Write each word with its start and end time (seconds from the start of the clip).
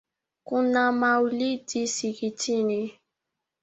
Kuna 0.43 0.91
maulidi 0.91 1.83
msikitini 1.85 2.99